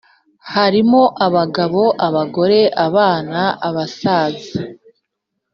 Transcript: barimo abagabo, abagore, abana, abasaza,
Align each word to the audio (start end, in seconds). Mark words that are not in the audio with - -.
barimo 0.53 1.01
abagabo, 1.25 1.83
abagore, 2.07 2.59
abana, 2.87 3.41
abasaza, 3.67 4.57